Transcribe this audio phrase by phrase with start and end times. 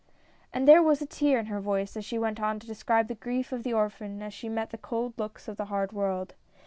[0.51, 3.13] And there was a tear in her voice as she went on to describe the
[3.13, 6.33] grief of the orphan as she met the cold looks of the hard world.